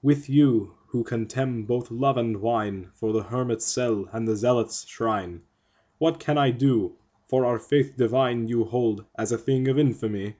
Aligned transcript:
With 0.00 0.28
you, 0.30 0.74
who 0.90 1.02
contemn 1.02 1.64
both 1.64 1.90
love 1.90 2.16
and 2.16 2.36
wine2 2.36 2.92
for 2.94 3.12
the 3.12 3.24
hermit's 3.24 3.64
cell 3.66 4.08
and 4.12 4.28
the 4.28 4.36
zealot's 4.36 4.86
shrine, 4.86 5.42
What 5.98 6.20
can 6.20 6.38
I 6.38 6.52
do, 6.52 6.92
for 7.26 7.44
our 7.44 7.58
Faith 7.58 7.96
divine 7.96 8.46
you 8.46 8.62
hold 8.62 9.04
as 9.18 9.32
a 9.32 9.38
thing 9.38 9.66
of 9.66 9.80
infamy? 9.80 10.36